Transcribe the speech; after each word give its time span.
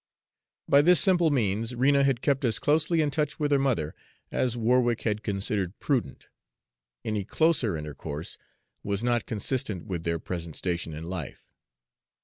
By 0.67 0.81
this 0.81 0.99
simple 0.99 1.29
means 1.29 1.75
Rena 1.75 2.03
had 2.03 2.23
kept 2.23 2.43
as 2.43 2.57
closely 2.57 3.01
in 3.01 3.11
touch 3.11 3.37
with 3.39 3.51
her 3.51 3.59
mother 3.59 3.93
as 4.31 4.57
Warwick 4.57 5.01
had 5.03 5.21
considered 5.21 5.77
prudent; 5.77 6.27
any 7.05 7.23
closer 7.23 7.77
intercourse 7.77 8.39
was 8.83 9.03
not 9.03 9.27
consistent 9.27 9.85
with 9.85 10.03
their 10.03 10.17
present 10.17 10.55
station 10.55 10.95
in 10.95 11.03
life. 11.03 11.47